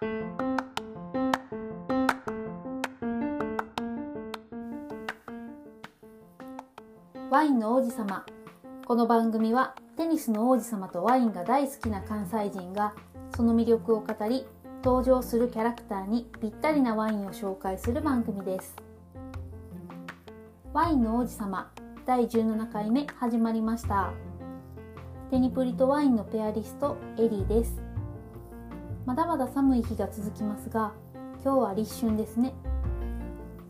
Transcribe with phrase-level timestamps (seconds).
[0.00, 0.06] ワ
[7.42, 8.24] インの王子様。
[8.86, 12.94] この番組はテニスの王子様とワインが大好きな関西人が
[13.36, 14.46] その魅力を語り
[14.82, 18.76] 登場するキャラクターにぴったりなワインを紹介する番組です。
[20.72, 21.70] ワインの王子様
[22.06, 24.14] 第17回目始まりました。
[25.30, 27.89] テニプリとワインのペアリストエリーです。
[29.06, 30.92] まだまだ寒い日が続きますが
[31.42, 32.52] 今日は立春ですね。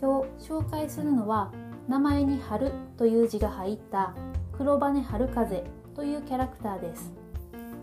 [0.00, 1.52] 今日紹介するのは
[1.88, 4.14] 名前に春という字が入った
[4.56, 7.12] 黒羽春風というキャラクターです。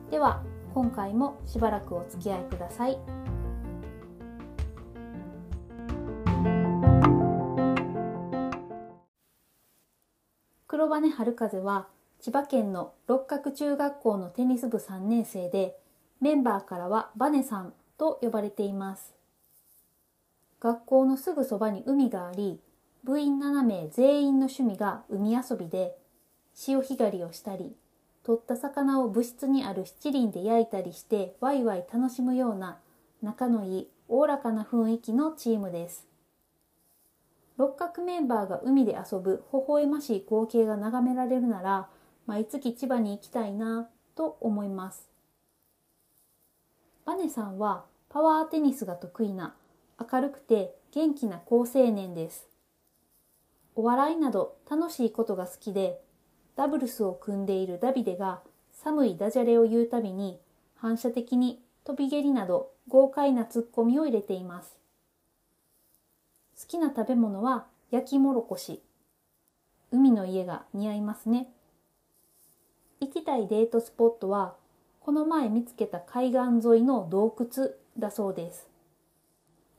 [0.09, 0.41] では
[0.73, 2.97] 今回もしばらくお付き合いください。
[10.67, 11.87] 黒羽春風は
[12.19, 15.77] 千葉県の六角中学校のテニス部3年生で
[16.23, 19.13] メンバーからはバネさんと呼ばれています。
[20.61, 22.61] 学校のすぐそばに海があり
[23.03, 25.97] 部員7名全員の趣味が海遊びで
[26.55, 27.75] 潮干狩りをしたり
[28.23, 32.77] 取った魚を部室にある七輪で焼いたりしてワイワイ楽しむような
[33.21, 36.07] 仲のいいおおらかな雰囲気のチームです。
[37.57, 41.89] 六角メンバーが海で遊ぶ微笑ましい光景が眺められるなら
[42.27, 45.12] 毎月千葉に行きたいなと思います。
[47.05, 49.55] バネさんはパワーテニスが得意な
[49.99, 52.47] 明るくて元気な好青年です
[53.75, 55.99] お笑いなど楽しいことが好きで
[56.55, 60.39] ダブルスを組んでいるダビデが寒いダジャレを言うたびに
[60.75, 64.77] 反射的に飛び蹴りなど豪快なツッコミを入れています。
[66.59, 68.81] 好きな食べ物は焼きもろこし。
[69.91, 71.47] 海の家が似合いますね。
[72.99, 74.55] 行きたいデートスポットは
[75.05, 78.69] この前見つけた海岸沿いの洞窟だそうです。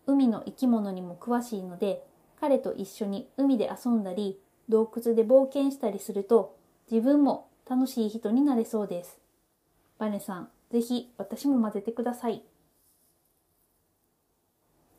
[0.07, 2.05] 海の生き物にも詳しいので
[2.39, 6.59] 彼と一緒に海で遊んだり洞窟で冒険したりすると
[6.93, 9.19] 自分も楽しい人になれそうです。
[9.97, 12.43] バネさん、ぜひ私も混ぜてください。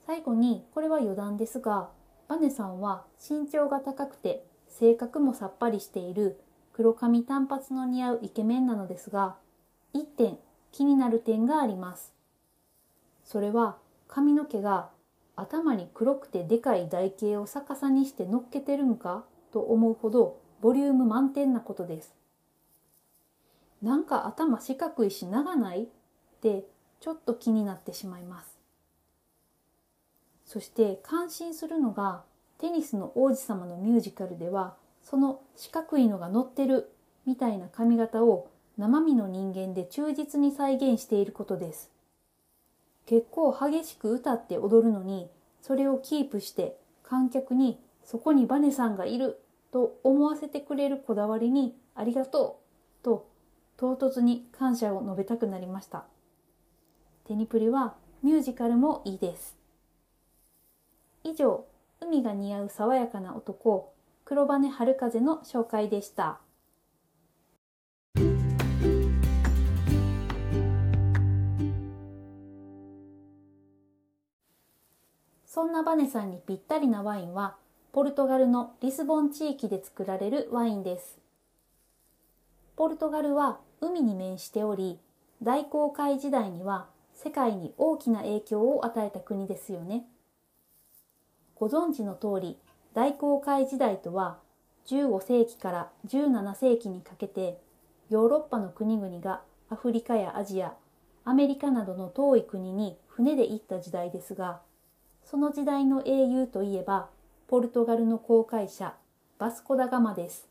[0.08, 1.92] 最後に、これは余談ですが、
[2.28, 6.40] バネさんは身長が高くて性格もさっぱりしている
[6.74, 9.36] 黒髪短髪の似合うイケメンなのですが、
[9.96, 10.38] 一点
[10.74, 12.14] 気になる点があります。
[13.24, 13.78] それは
[14.10, 14.90] 髪の毛が
[15.38, 19.24] 頭に黒くてでかい台形を逆さにして乗っけてるんか？
[19.54, 22.14] と思うほどボリューム満点なことです。
[23.82, 25.84] なんか頭四角いし長ない？
[25.84, 25.88] っ
[26.42, 26.66] て
[27.00, 28.58] ちょっと気になってしまいます。
[30.46, 32.24] そして感心するのが
[32.58, 36.92] テニスの王子様のミュージカルではその四角いのが乗ってる
[37.26, 41.92] みたいな髪型を生身の人間で忠実に再現していることです。
[43.06, 45.30] 結構激しく歌って踊るのに
[45.62, 49.40] それをキープして観客にそこにバネさんがいる
[49.72, 52.60] と思わせてくれるこだわりにありがと
[53.02, 53.28] うと
[53.78, 56.06] 唐突に感謝を述べたくなりました。
[57.28, 59.56] テニプリはミュージカルもいいです。
[61.24, 61.66] 以上、
[62.00, 63.92] 海が似合う爽やかな男、
[64.24, 66.40] 黒羽春風の紹介でした。
[75.56, 77.56] そんなバネさんにぴったりなワインは
[77.94, 81.18] ポルトガルのリスボン地域で作られるワインです。
[82.76, 85.00] ポルトガルは海に面しており、
[85.42, 90.04] 大航海時代には世界に大きな影響を与えた国ですよね。
[91.56, 92.60] ご存知の通り、
[92.94, 94.40] 大航海時代とは
[94.88, 97.62] 15世紀から17世紀にかけて
[98.10, 100.74] ヨーロッパの国々がアフリカやアジア、
[101.24, 104.60] アメリカなどの遠い国に船で行った時代ですが、
[105.26, 107.10] その時代の英雄といえば
[107.48, 108.94] ポルトガルの航海者
[109.40, 110.48] バスコ・ダ・ガマです。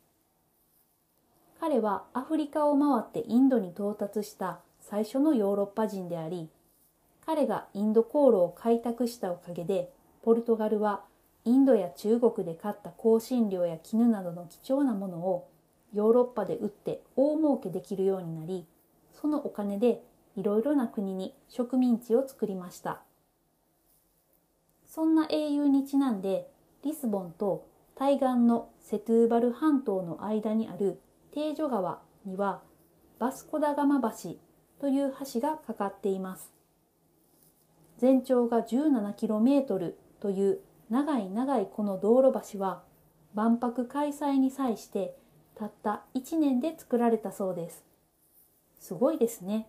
[1.60, 6.50] 彼はアフリカを回ってインドに到達した最初のヨーロッパ人であり、
[7.24, 9.90] 彼がインド航路を開拓したおかげで、
[10.22, 11.04] ポルトガルは
[11.44, 15.48] インドや中国で買った香辛料や絹などの貴重なものを
[15.94, 18.66] ヨーロッパで売って大儲けできるようになり、
[19.12, 20.02] そのお金で
[20.36, 23.00] いろいろな国に植民地を作りました。
[24.94, 26.48] そんな英雄にちなんで
[26.84, 31.00] リスボンと対岸のセトゥーバル半島の間にある
[31.32, 32.62] テージョ川には
[33.18, 34.36] バスコダガマ橋
[34.80, 36.52] という橋がかかっています。
[37.98, 42.84] 全長が 17km という長い長いこの道路橋は
[43.34, 45.16] 万博開催に際して
[45.56, 47.84] たった1年で作られたそうです。
[48.78, 49.66] すごいですね。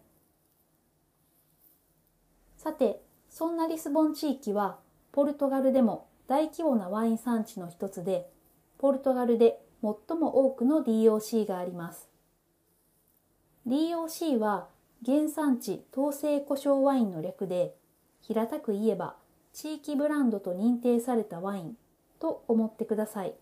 [2.58, 4.85] さて、そんなリスボン地域は
[5.16, 8.30] ポルトガルでも大規模なワイン産地の一つで、
[8.78, 12.10] ポルトガルで最も多くの DOC があります。
[13.66, 14.68] DOC は
[15.06, 17.78] 原産地統制故障ワインの略で、
[18.24, 19.16] 平たく言えば
[19.54, 21.78] 地域ブランドと認定されたワイン
[22.20, 23.36] と思ってください。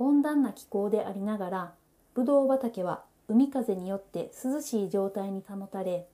[0.00, 1.74] 温暖な気候でありながら、
[2.14, 6.08] ブドウ畑は海風によって涼しい状態に保たれ、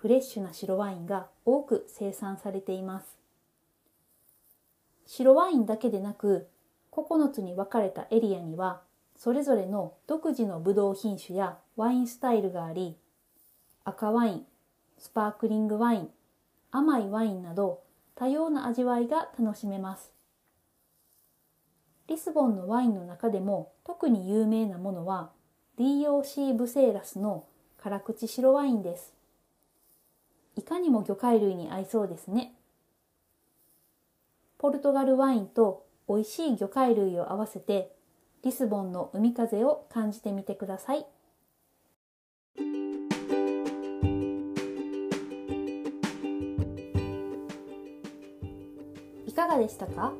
[0.00, 3.18] フレッシュな白ワインが多く生産されています。
[5.04, 6.48] 白ワインだけでなく、
[6.90, 8.80] 9つに分かれたエリアには、
[9.14, 12.96] それぞれの独自のブドウ品種やワインスタイルがあり、
[13.84, 14.46] 赤ワイン、
[14.96, 16.10] スパークリングワイン、
[16.70, 17.82] 甘いワインなど
[18.14, 20.14] 多様な味わいが楽しめます。
[22.06, 25.30] リスボンのワインの中でも特に有名なものは
[25.78, 27.44] DOC ブセーラスの
[27.76, 29.19] 辛口白ワインです。
[30.60, 32.52] いかにも魚介類に合いそうですね。
[34.58, 37.96] ポルトガルワインと美味しい魚介類を合わせて
[38.44, 41.06] リスボンの海風を感じてみてください。
[49.26, 50.12] いかがでしたか？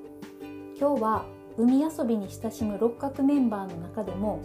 [0.78, 1.26] 今日は
[1.58, 4.40] 海遊びに親しむ六角メンバーの中でも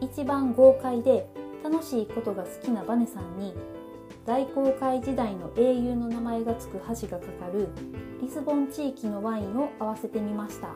[0.00, 1.26] 一番豪快で
[1.64, 3.52] 楽しいことが好きなバネさんに
[4.26, 7.68] 大航海時代の英雄の名前が付く橋がかかる
[8.20, 10.68] リスボン地域のワインを合わせてみました。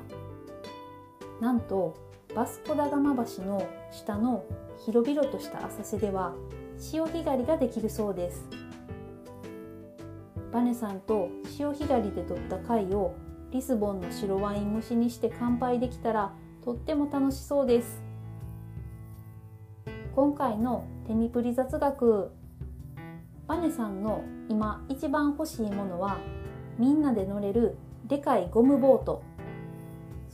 [1.40, 1.94] なんと
[2.34, 4.44] バスコダガマ橋の下の
[4.84, 6.34] 広々とした浅瀬では
[6.78, 8.48] 潮干狩りができるそうです。
[10.52, 13.14] バネさんと潮干狩りで取った貝を
[13.50, 16.32] リスボンの白ワイン蒸しにして乾杯できたら
[16.64, 18.02] とっても楽しそうです。
[20.16, 22.32] 今回のテニプリ雑学。
[23.46, 26.18] バネさんの今一番欲しいものは
[26.78, 27.76] みんなで乗れる
[28.06, 29.22] でかいゴムボート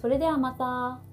[0.00, 1.09] それではまた。